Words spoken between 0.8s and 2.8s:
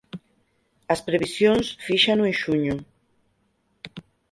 As previsións fíxano en xuño.